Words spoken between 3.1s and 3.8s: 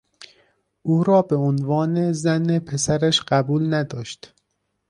قبول